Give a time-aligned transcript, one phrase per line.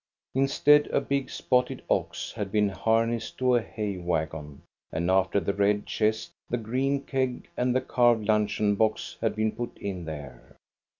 [0.33, 5.53] Instead, a big spotted ox had been harnessed to a hay wagon, and after the
[5.53, 10.55] red chest, the green keg, and the carved luncheon box had been put in there.